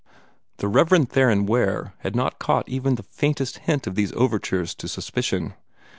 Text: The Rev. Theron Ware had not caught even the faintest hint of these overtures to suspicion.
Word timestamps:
The 0.57 0.67
Rev. 0.67 1.07
Theron 1.09 1.45
Ware 1.45 1.93
had 1.99 2.15
not 2.15 2.39
caught 2.39 2.67
even 2.67 2.95
the 2.95 3.03
faintest 3.03 3.59
hint 3.69 3.85
of 3.85 3.93
these 3.93 4.11
overtures 4.13 4.73
to 4.73 4.87
suspicion. 4.87 5.53